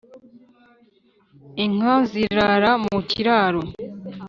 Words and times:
inka 1.63 1.95
zirara 2.09 2.71
mu 2.83 2.97
kiraro 3.09 3.61